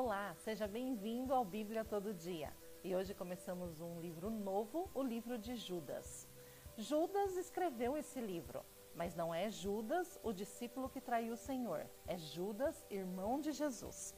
Olá, 0.00 0.32
seja 0.36 0.68
bem-vindo 0.68 1.34
ao 1.34 1.44
Bíblia 1.44 1.84
Todo 1.84 2.14
Dia. 2.14 2.52
E 2.84 2.94
hoje 2.94 3.12
começamos 3.12 3.80
um 3.80 4.00
livro 4.00 4.30
novo, 4.30 4.88
o 4.94 5.02
livro 5.02 5.36
de 5.36 5.56
Judas. 5.56 6.28
Judas 6.76 7.36
escreveu 7.36 7.96
esse 7.96 8.20
livro, 8.20 8.64
mas 8.94 9.16
não 9.16 9.34
é 9.34 9.50
Judas, 9.50 10.16
o 10.22 10.32
discípulo 10.32 10.88
que 10.88 11.00
traiu 11.00 11.32
o 11.32 11.36
Senhor, 11.36 11.84
é 12.06 12.16
Judas, 12.16 12.86
irmão 12.88 13.40
de 13.40 13.50
Jesus. 13.50 14.14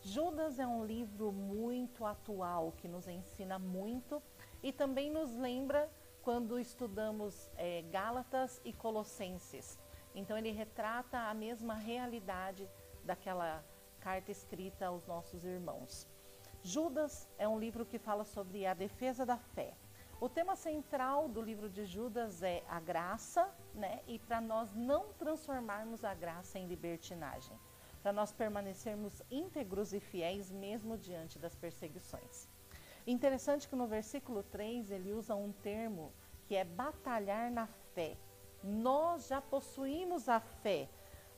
Judas 0.00 0.60
é 0.60 0.66
um 0.66 0.86
livro 0.86 1.32
muito 1.32 2.06
atual 2.06 2.70
que 2.76 2.86
nos 2.86 3.08
ensina 3.08 3.58
muito 3.58 4.22
e 4.62 4.70
também 4.72 5.10
nos 5.10 5.34
lembra 5.34 5.90
quando 6.22 6.56
estudamos 6.56 7.50
é, 7.56 7.82
Gálatas 7.90 8.60
e 8.64 8.72
Colossenses. 8.72 9.76
Então 10.14 10.38
ele 10.38 10.52
retrata 10.52 11.18
a 11.18 11.34
mesma 11.34 11.74
realidade 11.74 12.70
daquela 13.04 13.64
carta 14.06 14.30
escrita 14.30 14.86
aos 14.86 15.04
nossos 15.04 15.44
irmãos. 15.44 16.06
Judas 16.62 17.28
é 17.38 17.48
um 17.48 17.58
livro 17.58 17.84
que 17.84 17.98
fala 17.98 18.24
sobre 18.24 18.64
a 18.64 18.72
defesa 18.72 19.26
da 19.26 19.36
fé. 19.36 19.74
O 20.20 20.28
tema 20.28 20.54
central 20.54 21.28
do 21.28 21.42
livro 21.42 21.68
de 21.68 21.84
Judas 21.84 22.40
é 22.40 22.62
a 22.68 22.78
graça, 22.78 23.52
né? 23.74 23.98
E 24.06 24.20
para 24.20 24.40
nós 24.40 24.72
não 24.76 25.12
transformarmos 25.14 26.04
a 26.04 26.14
graça 26.14 26.56
em 26.56 26.68
libertinagem, 26.68 27.58
para 28.00 28.12
nós 28.12 28.30
permanecermos 28.30 29.24
íntegros 29.28 29.92
e 29.92 29.98
fiéis 29.98 30.52
mesmo 30.52 30.96
diante 30.96 31.36
das 31.36 31.56
perseguições. 31.56 32.48
Interessante 33.08 33.68
que 33.68 33.74
no 33.74 33.88
versículo 33.88 34.44
3 34.44 34.92
ele 34.92 35.12
usa 35.12 35.34
um 35.34 35.50
termo 35.50 36.12
que 36.46 36.54
é 36.54 36.62
batalhar 36.62 37.50
na 37.50 37.66
fé. 37.92 38.16
Nós 38.62 39.26
já 39.26 39.40
possuímos 39.40 40.28
a 40.28 40.38
fé, 40.38 40.88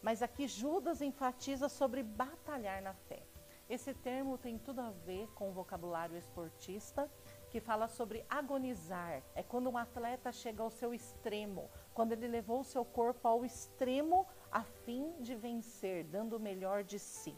mas 0.02 0.22
aqui 0.22 0.46
Judas 0.46 1.00
enfatiza 1.00 1.68
sobre 1.68 2.02
batalhar 2.02 2.82
na 2.82 2.94
fé. 2.94 3.22
Esse 3.68 3.92
termo 3.92 4.38
tem 4.38 4.58
tudo 4.58 4.80
a 4.80 4.90
ver 4.90 5.28
com 5.34 5.50
o 5.50 5.52
vocabulário 5.52 6.16
esportista, 6.16 7.10
que 7.50 7.60
fala 7.60 7.86
sobre 7.86 8.24
agonizar. 8.28 9.22
É 9.34 9.42
quando 9.42 9.68
um 9.68 9.76
atleta 9.76 10.32
chega 10.32 10.62
ao 10.62 10.70
seu 10.70 10.94
extremo, 10.94 11.70
quando 11.92 12.12
ele 12.12 12.26
levou 12.28 12.60
o 12.60 12.64
seu 12.64 12.84
corpo 12.84 13.28
ao 13.28 13.44
extremo 13.44 14.26
a 14.50 14.62
fim 14.62 15.12
de 15.20 15.34
vencer, 15.34 16.04
dando 16.04 16.36
o 16.36 16.40
melhor 16.40 16.82
de 16.82 16.98
si. 16.98 17.36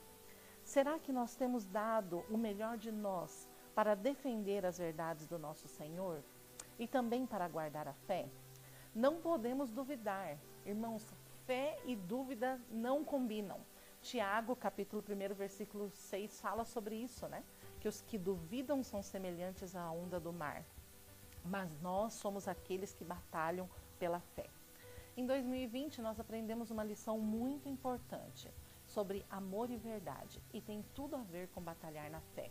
Será 0.62 1.00
que 1.00 1.12
nós 1.12 1.34
temos 1.34 1.66
dado 1.66 2.24
o 2.30 2.36
melhor 2.36 2.76
de 2.76 2.92
nós 2.92 3.48
para 3.74 3.96
defender 3.96 4.64
as 4.64 4.78
verdades 4.78 5.26
do 5.26 5.38
nosso 5.38 5.66
Senhor 5.66 6.22
e 6.78 6.86
também 6.86 7.26
para 7.26 7.48
guardar 7.48 7.88
a 7.88 7.92
fé? 7.92 8.28
Não 8.94 9.20
podemos 9.20 9.70
duvidar, 9.70 10.38
irmãos, 10.64 11.12
fé 11.50 11.76
e 11.84 11.96
dúvida 11.96 12.60
não 12.70 13.02
combinam. 13.04 13.58
Tiago, 14.00 14.54
capítulo 14.54 15.02
1, 15.02 15.34
versículo 15.34 15.90
6, 15.90 16.40
fala 16.40 16.64
sobre 16.64 16.94
isso, 16.94 17.26
né? 17.26 17.42
Que 17.80 17.88
os 17.88 18.00
que 18.02 18.16
duvidam 18.16 18.84
são 18.84 19.02
semelhantes 19.02 19.74
à 19.74 19.90
onda 19.90 20.20
do 20.20 20.32
mar. 20.32 20.64
Mas 21.44 21.76
nós 21.80 22.12
somos 22.12 22.46
aqueles 22.46 22.94
que 22.94 23.02
batalham 23.02 23.68
pela 23.98 24.20
fé. 24.20 24.48
Em 25.16 25.26
2020, 25.26 26.00
nós 26.00 26.20
aprendemos 26.20 26.70
uma 26.70 26.84
lição 26.84 27.18
muito 27.18 27.68
importante 27.68 28.48
sobre 28.86 29.26
amor 29.28 29.72
e 29.72 29.76
verdade 29.76 30.40
e 30.54 30.60
tem 30.60 30.84
tudo 30.94 31.16
a 31.16 31.22
ver 31.24 31.48
com 31.48 31.60
batalhar 31.60 32.08
na 32.12 32.20
fé. 32.20 32.48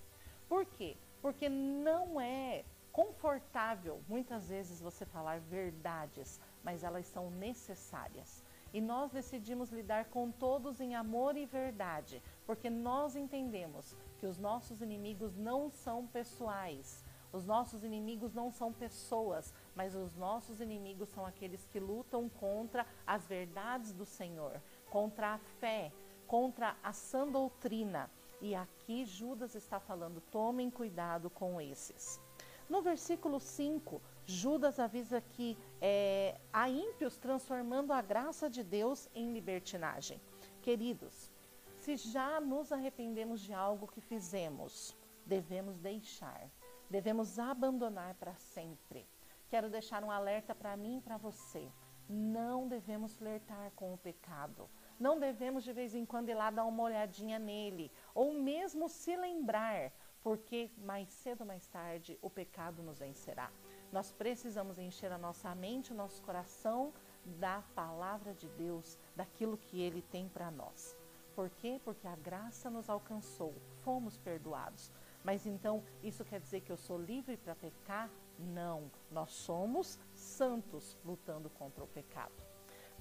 Por 0.50 0.66
quê? 0.66 0.98
Porque 1.22 1.48
não 1.48 2.20
é 2.20 2.66
confortável 2.92 4.02
muitas 4.10 4.50
vezes 4.50 4.82
você 4.82 5.06
falar 5.06 5.40
verdades, 5.40 6.38
mas 6.62 6.84
elas 6.84 7.06
são 7.06 7.32
necessárias. 7.32 8.44
E 8.74 8.80
nós 8.80 9.12
decidimos 9.12 9.70
lidar 9.70 10.06
com 10.06 10.32
todos 10.32 10.80
em 10.80 10.96
amor 10.96 11.36
e 11.36 11.46
verdade, 11.46 12.22
porque 12.46 12.70
nós 12.70 13.16
entendemos 13.16 13.98
que 14.20 14.28
os 14.28 14.38
nossos 14.38 14.82
inimigos 14.82 15.36
não 15.36 15.70
são 15.70 16.06
pessoais. 16.08 17.04
Os 17.32 17.46
nossos 17.46 17.84
inimigos 17.84 18.34
não 18.34 18.52
são 18.52 18.74
pessoas, 18.74 19.54
mas 19.76 19.96
os 19.96 20.16
nossos 20.16 20.60
inimigos 20.62 21.10
são 21.10 21.26
aqueles 21.26 21.64
que 21.66 21.80
lutam 21.80 22.28
contra 22.28 22.86
as 23.06 23.28
verdades 23.28 23.94
do 23.94 24.06
Senhor, 24.06 24.60
contra 24.90 25.36
a 25.36 25.38
fé, 25.38 25.92
contra 26.26 26.76
a 26.84 26.92
sã 26.92 27.28
doutrina. 27.28 28.10
E 28.42 28.56
aqui 28.56 29.06
Judas 29.06 29.54
está 29.54 29.80
falando: 29.80 30.22
tomem 30.32 30.72
cuidado 30.72 31.30
com 31.30 31.62
esses. 31.62 32.20
No 32.68 32.82
versículo 32.82 33.40
5, 33.40 34.02
Judas 34.30 34.78
avisa 34.80 35.20
que 35.20 35.58
é, 35.82 36.40
há 36.54 36.70
ímpios 36.70 37.18
transformando 37.18 37.92
a 37.92 38.00
graça 38.00 38.48
de 38.48 38.64
Deus 38.64 39.10
em 39.16 39.34
libertinagem. 39.34 40.22
Queridos, 40.62 41.32
se 41.80 41.98
já 41.98 42.40
nos 42.40 42.72
arrependemos 42.72 43.42
de 43.42 43.56
algo 43.56 43.88
que 43.88 44.00
fizemos, 44.00 44.96
devemos 45.26 45.80
deixar, 45.80 46.48
devemos 46.88 47.40
abandonar 47.40 48.14
para 48.16 48.36
sempre. 48.36 49.08
Quero 49.50 49.68
deixar 49.68 50.04
um 50.04 50.12
alerta 50.12 50.54
para 50.54 50.78
mim 50.78 50.98
e 50.98 51.02
para 51.02 51.18
você. 51.18 51.68
Não 52.08 52.68
devemos 52.68 53.18
flertar 53.18 53.72
com 53.72 53.96
o 53.96 53.98
pecado. 53.98 54.70
Não 55.00 55.20
devemos 55.20 55.64
de 55.64 55.74
vez 55.74 55.96
em 55.96 56.06
quando 56.06 56.30
ir 56.30 56.36
lá 56.36 56.52
dar 56.52 56.66
uma 56.66 56.84
olhadinha 56.84 57.40
nele, 57.40 57.92
ou 58.14 58.34
mesmo 58.34 58.88
se 58.90 59.16
lembrar, 59.16 59.92
porque 60.22 60.70
mais 60.78 61.10
cedo 61.10 61.42
ou 61.42 61.48
mais 61.48 61.66
tarde 61.68 62.20
o 62.22 62.30
pecado 62.30 62.84
nos 62.84 63.00
vencerá. 63.00 63.50
Nós 63.92 64.12
precisamos 64.12 64.78
encher 64.78 65.12
a 65.12 65.18
nossa 65.18 65.54
mente, 65.56 65.92
o 65.92 65.96
nosso 65.96 66.22
coração 66.22 66.94
da 67.26 67.64
palavra 67.74 68.34
de 68.34 68.48
Deus, 68.50 68.98
daquilo 69.16 69.58
que 69.58 69.82
ele 69.82 70.02
tem 70.02 70.28
para 70.30 70.52
nós. 70.52 70.98
Por 71.36 71.50
quê? 71.50 71.80
Porque 71.84 72.08
a 72.08 72.16
graça 72.16 72.70
nos 72.70 72.90
alcançou, 72.90 73.56
fomos 73.82 74.18
perdoados. 74.18 74.92
Mas 75.24 75.46
então 75.46 75.84
isso 76.04 76.24
quer 76.24 76.40
dizer 76.40 76.62
que 76.62 76.72
eu 76.72 76.78
sou 76.78 76.98
livre 76.98 77.38
para 77.38 77.56
pecar? 77.56 78.10
Não, 78.38 78.92
nós 79.12 79.32
somos 79.32 80.00
santos 80.14 80.98
lutando 81.04 81.50
contra 81.50 81.84
o 81.84 81.88
pecado. 81.88 82.34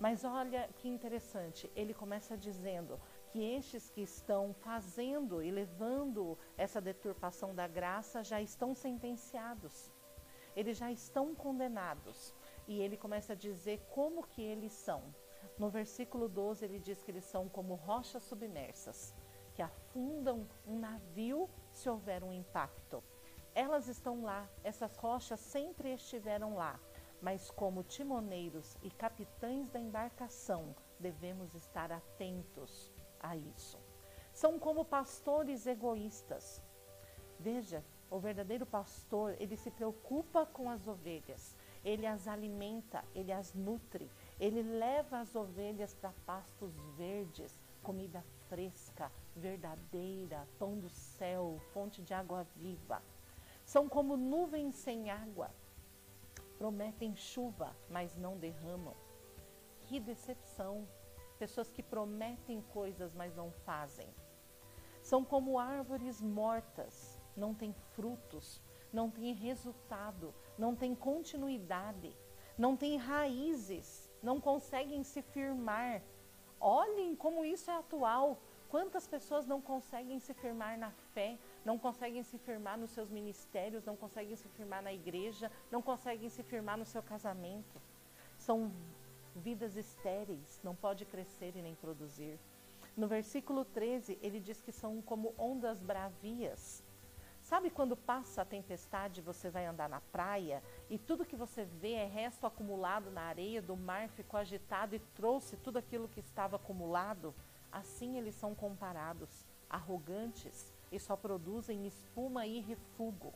Mas 0.01 0.23
olha 0.25 0.69
que 0.77 0.89
interessante, 0.89 1.71
ele 1.75 1.93
começa 1.93 2.37
dizendo 2.37 3.01
que 3.31 3.41
estes 3.43 3.91
que 3.91 4.03
estão 4.03 4.55
fazendo 4.55 5.43
e 5.43 5.51
levando 5.51 6.39
essa 6.57 6.81
deturpação 6.81 7.55
da 7.55 7.67
graça 7.67 8.23
já 8.23 8.41
estão 8.41 8.75
sentenciados. 8.75 9.91
Eles 10.59 10.77
já 10.77 10.91
estão 10.91 11.37
condenados. 11.37 12.35
E 12.67 12.81
ele 12.81 12.97
começa 12.97 13.33
a 13.33 13.37
dizer 13.37 13.79
como 13.91 14.27
que 14.27 14.43
eles 14.43 14.73
são. 14.73 15.15
No 15.57 15.71
versículo 15.71 16.29
12 16.29 16.65
ele 16.65 16.81
diz 16.81 17.01
que 17.01 17.13
eles 17.13 17.25
são 17.25 17.49
como 17.49 17.77
rochas 17.77 18.25
submersas, 18.25 19.15
que 19.55 19.63
afundam 19.63 20.49
um 20.67 20.77
navio 20.81 21.49
se 21.71 21.89
houver 21.89 22.25
um 22.25 22.33
impacto. 22.33 23.05
Elas 23.55 23.87
estão 23.87 24.25
lá, 24.25 24.49
essas 24.65 24.97
rochas 24.97 25.39
sempre 25.39 25.95
estiveram 25.95 26.57
lá, 26.57 26.79
mas 27.23 27.53
como 27.53 27.85
timoneiros 27.85 28.77
e 28.83 28.91
capitães 28.91 29.71
da 29.71 29.79
embarcação, 29.79 30.75
devemos 30.99 31.55
estar 31.55 31.93
atentos 31.93 32.93
a 33.21 33.37
isso. 33.37 33.79
São 34.33 34.59
como 34.59 34.85
pastores 34.85 35.69
egoístas. 35.69 36.61
Veja, 37.39 37.85
o 38.11 38.19
verdadeiro 38.19 38.65
pastor, 38.65 39.37
ele 39.39 39.57
se 39.57 39.71
preocupa 39.71 40.47
com 40.47 40.71
as 40.71 40.87
ovelhas, 40.89 41.55
ele 41.85 42.07
as 42.07 42.27
alimenta, 42.27 43.05
ele 43.15 43.33
as 43.33 43.53
nutre, 43.53 44.11
ele 44.41 44.63
leva 44.63 45.21
as 45.21 45.35
ovelhas 45.35 45.95
para 45.95 46.13
pastos 46.25 46.75
verdes, 46.97 47.59
comida 47.83 48.25
fresca, 48.49 49.13
verdadeira, 49.37 50.49
pão 50.59 50.79
do 50.79 50.89
céu, 50.89 51.61
fonte 51.73 52.03
de 52.03 52.15
água 52.15 52.47
viva. 52.57 53.03
São 53.65 53.89
como 53.89 54.17
nuvens 54.17 54.75
sem 54.75 55.11
água, 55.11 55.51
prometem 56.57 57.15
chuva, 57.15 57.77
mas 57.91 58.17
não 58.17 58.37
derramam. 58.39 58.95
Que 59.87 60.01
decepção! 60.01 60.89
Pessoas 61.39 61.71
que 61.71 61.83
prometem 61.83 62.61
coisas, 62.73 63.15
mas 63.15 63.37
não 63.37 63.53
fazem. 63.65 64.09
São 65.03 65.25
como 65.25 65.59
árvores 65.59 66.21
mortas, 66.21 67.18
não 67.39 67.55
têm 67.55 67.73
frutos, 67.95 68.61
não 68.93 69.11
têm 69.11 69.33
resultado, 69.33 70.35
não 70.59 70.75
têm 70.75 70.95
continuidade, 70.95 72.17
não 72.57 72.77
têm 72.77 72.97
raízes, 72.97 74.11
não 74.23 74.41
conseguem 74.41 75.03
se 75.05 75.23
firmar. 75.23 76.03
Olhem 76.61 77.15
como 77.15 77.45
isso 77.45 77.71
é 77.71 77.77
atual. 77.77 78.41
Quantas 78.69 79.07
pessoas 79.07 79.47
não 79.47 79.63
conseguem 79.63 80.19
se 80.19 80.35
firmar 80.35 80.77
na 80.77 80.91
fé, 81.15 81.39
não 81.65 81.79
conseguem 81.79 82.23
se 82.23 82.37
firmar 82.37 82.77
nos 82.77 82.91
seus 82.91 83.09
ministérios, 83.09 83.85
não 83.85 83.97
conseguem 83.97 84.37
se 84.37 84.49
firmar 84.49 84.83
na 84.83 84.93
igreja, 84.93 85.51
não 85.71 85.81
conseguem 85.81 86.29
se 86.29 86.43
firmar 86.43 86.77
no 86.77 86.85
seu 86.85 87.03
casamento? 87.03 87.81
São 88.37 88.71
vidas 89.35 89.77
estéreis, 89.77 90.61
não 90.63 90.75
pode 90.75 91.07
crescer 91.07 91.57
e 91.57 91.63
nem 91.63 91.75
produzir. 91.75 92.39
No 92.97 93.07
versículo 93.07 93.65
13, 93.65 94.19
ele 94.21 94.41
diz 94.41 94.61
que 94.61 94.73
são 94.73 95.01
como 95.01 95.33
ondas 95.39 95.81
bravias. 95.81 96.83
Sabe 97.49 97.71
quando 97.71 97.97
passa 97.97 98.43
a 98.43 98.45
tempestade, 98.45 99.23
você 99.23 99.49
vai 99.49 99.65
andar 99.65 99.89
na 99.89 100.03
praia 100.03 100.63
e 100.91 100.99
tudo 100.99 101.25
que 101.25 101.35
você 101.35 101.65
vê 101.65 101.93
é 101.93 102.05
resto 102.05 102.47
acumulado 102.47 103.11
na 103.11 103.23
areia 103.23 103.63
do 103.63 103.75
mar, 103.75 104.11
ficou 104.11 104.39
agitado 104.39 104.95
e 104.95 104.99
trouxe 104.99 105.57
tudo 105.57 105.79
aquilo 105.79 106.11
que 106.11 106.21
estava 106.21 106.57
acumulado? 106.57 107.35
Assim 107.73 108.19
eles 108.19 108.35
são 108.35 108.55
comparados, 108.55 109.47
arrogantes, 109.71 110.71
e 110.93 111.01
só 111.01 111.17
produzem 111.17 111.87
espuma 111.87 112.47
e 112.47 112.61
refúgio. 112.61 113.33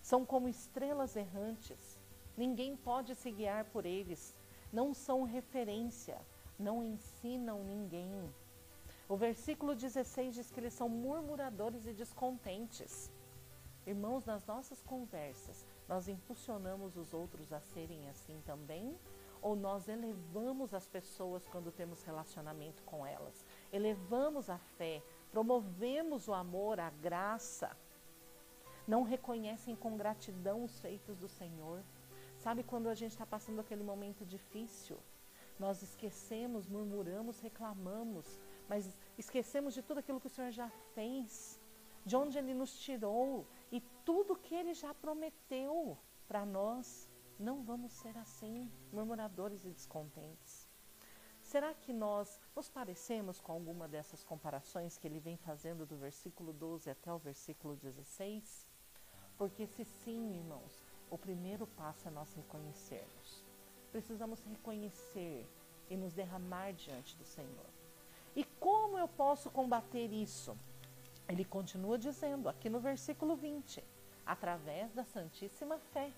São 0.00 0.24
como 0.24 0.48
estrelas 0.48 1.14
errantes. 1.14 2.00
Ninguém 2.38 2.74
pode 2.74 3.14
se 3.14 3.30
guiar 3.30 3.66
por 3.66 3.84
eles. 3.84 4.34
Não 4.72 4.94
são 4.94 5.24
referência. 5.24 6.18
Não 6.58 6.82
ensinam 6.82 7.62
ninguém. 7.64 8.32
O 9.06 9.14
versículo 9.14 9.74
16 9.74 10.34
diz 10.34 10.50
que 10.50 10.58
eles 10.58 10.72
são 10.72 10.88
murmuradores 10.88 11.86
e 11.86 11.92
descontentes. 11.92 13.14
Irmãos, 13.86 14.24
nas 14.24 14.44
nossas 14.44 14.82
conversas, 14.82 15.64
nós 15.88 16.08
impulsionamos 16.08 16.96
os 16.96 17.14
outros 17.14 17.52
a 17.52 17.60
serem 17.60 18.08
assim 18.08 18.42
também? 18.44 18.98
Ou 19.40 19.54
nós 19.54 19.88
elevamos 19.88 20.74
as 20.74 20.88
pessoas 20.88 21.46
quando 21.46 21.70
temos 21.70 22.02
relacionamento 22.02 22.82
com 22.82 23.06
elas? 23.06 23.44
Elevamos 23.72 24.50
a 24.50 24.58
fé, 24.58 25.00
promovemos 25.30 26.26
o 26.26 26.34
amor, 26.34 26.80
a 26.80 26.90
graça. 26.90 27.76
Não 28.88 29.04
reconhecem 29.04 29.76
com 29.76 29.96
gratidão 29.96 30.64
os 30.64 30.80
feitos 30.80 31.16
do 31.16 31.28
Senhor. 31.28 31.80
Sabe 32.38 32.64
quando 32.64 32.88
a 32.88 32.94
gente 32.94 33.12
está 33.12 33.24
passando 33.24 33.60
aquele 33.60 33.84
momento 33.84 34.24
difícil? 34.24 34.98
Nós 35.60 35.80
esquecemos, 35.80 36.66
murmuramos, 36.66 37.40
reclamamos, 37.40 38.38
mas 38.68 38.96
esquecemos 39.16 39.74
de 39.74 39.82
tudo 39.82 40.00
aquilo 40.00 40.20
que 40.20 40.26
o 40.26 40.30
Senhor 40.30 40.50
já 40.50 40.68
fez, 40.94 41.60
de 42.06 42.16
onde 42.16 42.38
Ele 42.38 42.54
nos 42.54 42.78
tirou 42.78 43.46
e 43.70 43.80
tudo 44.04 44.36
que 44.36 44.54
Ele 44.54 44.72
já 44.72 44.94
prometeu 44.94 45.98
para 46.28 46.46
nós. 46.46 47.10
Não 47.38 47.62
vamos 47.62 47.92
ser 47.92 48.16
assim, 48.16 48.70
murmuradores 48.90 49.64
e 49.66 49.70
descontentes. 49.70 50.66
Será 51.42 51.74
que 51.74 51.92
nós 51.92 52.40
nos 52.56 52.68
parecemos 52.68 53.40
com 53.40 53.52
alguma 53.52 53.86
dessas 53.86 54.24
comparações 54.24 54.96
que 54.96 55.06
ele 55.06 55.20
vem 55.20 55.36
fazendo 55.36 55.84
do 55.84 55.96
versículo 55.96 56.52
12 56.52 56.88
até 56.88 57.12
o 57.12 57.18
versículo 57.18 57.76
16? 57.76 58.66
Porque 59.36 59.66
se 59.66 59.84
sim, 59.84 60.34
irmãos, 60.34 60.82
o 61.10 61.18
primeiro 61.18 61.66
passo 61.66 62.08
é 62.08 62.10
nós 62.10 62.32
reconhecermos. 62.32 63.44
Precisamos 63.92 64.42
reconhecer 64.42 65.46
e 65.88 65.96
nos 65.96 66.14
derramar 66.14 66.72
diante 66.72 67.16
do 67.16 67.24
Senhor. 67.24 67.70
E 68.34 68.42
como 68.58 68.98
eu 68.98 69.06
posso 69.06 69.50
combater 69.50 70.12
isso? 70.12 70.58
Ele 71.28 71.44
continua 71.44 71.98
dizendo 71.98 72.48
aqui 72.48 72.70
no 72.70 72.80
versículo 72.80 73.36
20: 73.36 73.82
através 74.24 74.92
da 74.92 75.04
Santíssima 75.04 75.78
Fé. 75.78 76.12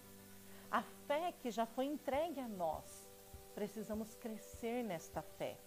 A 0.71 0.83
fé 1.07 1.33
que 1.33 1.51
já 1.51 1.65
foi 1.65 1.87
entregue 1.87 2.41
a 2.41 2.49
nós. 2.49 3.09
Precisamos 3.55 4.15
crescer 4.15 4.85
nesta 4.85 5.23
fé. 5.23 5.59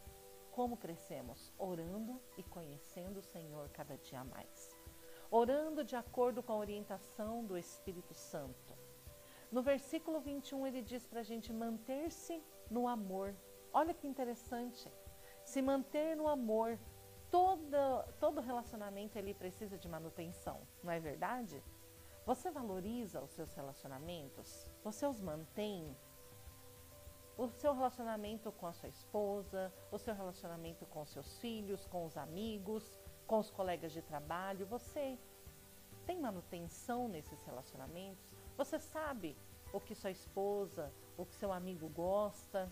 Como 0.52 0.78
crescemos? 0.78 1.52
Orando 1.58 2.22
e 2.38 2.44
conhecendo 2.44 3.18
o 3.20 3.24
Senhor 3.24 3.70
cada 3.70 3.98
dia 3.98 4.24
mais. 4.24 4.76
Orando 5.30 5.84
de 5.84 5.96
acordo 5.96 6.44
com 6.44 6.54
a 6.54 6.58
orientação 6.58 7.44
do 7.46 7.58
Espírito 7.58 8.14
Santo. 8.14 8.78
No 9.52 9.62
versículo 9.62 10.20
21, 10.20 10.68
ele 10.68 10.82
diz 10.82 11.08
para 11.08 11.22
a 11.22 11.24
gente 11.24 11.52
manter-se 11.52 12.44
no 12.70 12.88
amor. 12.88 13.36
Olha 13.74 13.94
que 13.94 14.08
interessante. 14.08 14.92
Se 15.44 15.62
manter 15.62 16.16
no 16.16 16.28
amor. 16.28 16.78
Todo, 17.32 18.04
todo 18.20 18.42
relacionamento 18.42 19.18
ele 19.18 19.34
precisa 19.34 19.78
de 19.78 19.88
manutenção, 19.88 20.60
não 20.84 20.92
é 20.92 21.00
verdade? 21.00 21.64
Você 22.26 22.52
valoriza 22.52 23.22
os 23.22 23.32
seus 23.32 23.54
relacionamentos? 23.54 24.70
Você 24.84 25.08
os 25.08 25.20
mantém? 25.22 25.96
O 27.38 27.48
seu 27.48 27.74
relacionamento 27.74 28.52
com 28.52 28.68
a 28.68 28.74
sua 28.74 28.90
esposa, 28.90 29.74
o 29.90 29.98
seu 29.98 30.14
relacionamento 30.14 30.86
com 30.86 31.06
seus 31.06 31.40
filhos, 31.40 31.88
com 31.88 32.06
os 32.06 32.18
amigos, 32.18 33.00
com 33.26 33.40
os 33.40 33.50
colegas 33.50 33.94
de 33.94 34.02
trabalho, 34.02 34.66
você 34.66 35.18
tem 36.06 36.20
manutenção 36.20 37.08
nesses 37.08 37.42
relacionamentos? 37.44 38.36
Você 38.58 38.78
sabe 38.78 39.38
o 39.72 39.80
que 39.80 39.96
sua 39.96 40.12
esposa, 40.12 40.92
o 41.18 41.26
que 41.26 41.34
seu 41.36 41.54
amigo 41.54 41.88
gosta? 41.88 42.70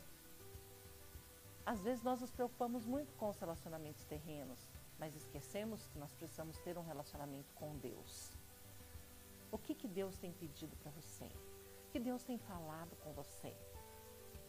Às 1.69 1.83
vezes 1.83 2.03
nós 2.03 2.19
nos 2.19 2.31
preocupamos 2.31 2.83
muito 2.83 3.13
com 3.13 3.29
os 3.29 3.37
relacionamentos 3.37 4.03
terrenos, 4.03 4.67
mas 4.97 5.15
esquecemos 5.15 5.87
que 5.89 5.99
nós 5.99 6.11
precisamos 6.15 6.57
ter 6.57 6.75
um 6.79 6.81
relacionamento 6.81 7.53
com 7.53 7.77
Deus. 7.77 8.35
O 9.51 9.57
que, 9.59 9.75
que 9.75 9.87
Deus 9.87 10.17
tem 10.17 10.33
pedido 10.33 10.75
para 10.77 10.89
você? 10.89 11.25
O 11.85 11.91
que 11.91 11.99
Deus 11.99 12.23
tem 12.23 12.39
falado 12.39 12.95
com 13.03 13.13
você? 13.13 13.55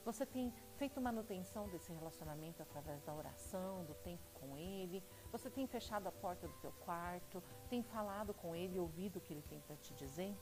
Você 0.03 0.25
tem 0.25 0.51
feito 0.79 0.99
manutenção 0.99 1.69
desse 1.69 1.93
relacionamento 1.93 2.63
através 2.63 3.03
da 3.03 3.15
oração, 3.15 3.85
do 3.85 3.93
tempo 3.97 4.27
com 4.33 4.57
Ele? 4.57 5.05
Você 5.31 5.51
tem 5.51 5.67
fechado 5.67 6.07
a 6.07 6.13
porta 6.13 6.49
do 6.49 6.55
teu 6.63 6.73
quarto? 6.87 7.43
Tem 7.69 7.83
falado 7.83 8.33
com 8.33 8.57
Ele 8.57 8.79
ouvido 8.79 9.19
o 9.19 9.21
que 9.21 9.35
Ele 9.35 9.43
tem 9.43 9.61
para 9.61 9.77
te 9.77 9.93
dizer? 9.93 10.35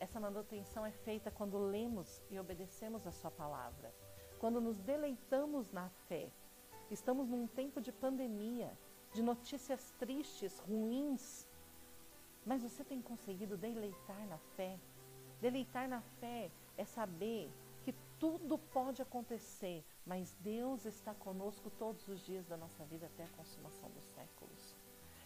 Essa 0.00 0.18
manutenção 0.18 0.84
é 0.84 0.90
feita 0.90 1.30
quando 1.30 1.56
lemos 1.56 2.20
e 2.28 2.36
obedecemos 2.36 3.06
a 3.06 3.12
Sua 3.12 3.30
palavra, 3.30 3.94
quando 4.38 4.60
nos 4.60 4.78
deleitamos 4.78 5.70
na 5.72 5.88
fé. 6.08 6.30
Estamos 6.90 7.28
num 7.28 7.46
tempo 7.46 7.80
de 7.80 7.90
pandemia, 7.90 8.76
de 9.12 9.22
notícias 9.22 9.92
tristes, 9.98 10.58
ruins, 10.60 11.48
mas 12.44 12.62
você 12.62 12.84
tem 12.84 13.02
conseguido 13.02 13.56
deleitar 13.56 14.26
na 14.28 14.38
fé? 14.56 14.78
Deleitar 15.40 15.88
na 15.88 16.00
fé 16.20 16.50
é 16.76 16.84
saber 16.84 17.50
que 17.82 17.92
tudo 18.18 18.56
pode 18.56 19.02
acontecer, 19.02 19.84
mas 20.04 20.34
Deus 20.40 20.86
está 20.86 21.12
conosco 21.14 21.70
todos 21.70 22.06
os 22.08 22.24
dias 22.24 22.46
da 22.46 22.56
nossa 22.56 22.84
vida 22.84 23.06
até 23.06 23.24
a 23.24 23.36
consumação 23.36 23.90
dos 23.90 24.04
séculos. 24.06 24.76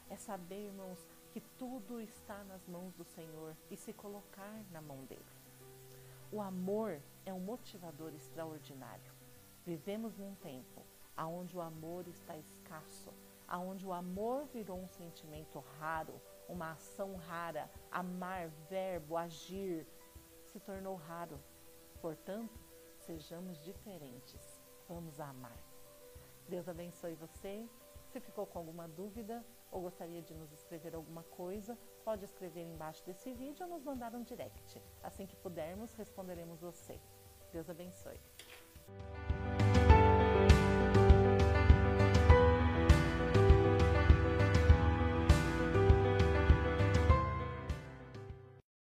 É 0.08 0.16
saber, 0.16 0.66
irmãos, 0.66 1.06
que 1.32 1.40
tudo 1.58 2.00
está 2.00 2.42
nas 2.44 2.66
mãos 2.66 2.94
do 2.94 3.04
Senhor 3.04 3.56
e 3.70 3.76
se 3.76 3.92
colocar 3.92 4.64
na 4.70 4.80
mão 4.80 5.04
dele. 5.04 5.39
O 6.32 6.40
amor 6.40 7.00
é 7.26 7.32
um 7.32 7.40
motivador 7.40 8.14
extraordinário. 8.14 9.12
Vivemos 9.64 10.16
num 10.16 10.34
tempo 10.36 10.86
onde 11.18 11.56
o 11.56 11.60
amor 11.60 12.06
está 12.08 12.36
escasso, 12.36 13.12
onde 13.52 13.84
o 13.84 13.92
amor 13.92 14.46
virou 14.46 14.78
um 14.78 14.88
sentimento 14.88 15.58
raro, 15.78 16.14
uma 16.48 16.72
ação 16.72 17.16
rara, 17.16 17.70
amar, 17.90 18.48
verbo, 18.68 19.16
agir, 19.16 19.86
se 20.44 20.58
tornou 20.60 20.94
raro. 20.94 21.38
Portanto, 22.00 22.58
sejamos 22.96 23.62
diferentes. 23.64 24.62
Vamos 24.88 25.20
amar. 25.20 25.56
Deus 26.48 26.68
abençoe 26.68 27.14
você. 27.14 27.68
Se 28.06 28.20
ficou 28.20 28.46
com 28.46 28.58
alguma 28.58 28.88
dúvida 28.88 29.44
ou 29.70 29.80
gostaria 29.82 30.22
de 30.22 30.34
nos 30.34 30.52
escrever 30.52 30.94
alguma 30.94 31.22
coisa, 31.22 31.78
pode 32.04 32.24
escrever 32.24 32.62
embaixo 32.62 33.04
desse 33.04 33.32
vídeo 33.32 33.64
ou 33.66 33.72
nos 33.72 33.82
mandar 33.82 34.14
um 34.14 34.22
direct. 34.22 34.82
Assim 35.02 35.26
que 35.26 35.36
pudermos, 35.36 35.94
responderemos 35.94 36.60
você. 36.60 37.00
Deus 37.52 37.68
abençoe. 37.68 38.20